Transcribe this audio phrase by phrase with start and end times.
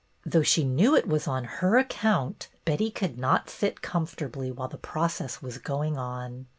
[0.25, 4.67] Though she knew it was on her account, Betty could not sit com fortably while
[4.67, 6.47] the process was going on.